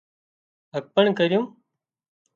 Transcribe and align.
هٻڪڻ 0.73 1.05
ڪرِيون 1.19 1.45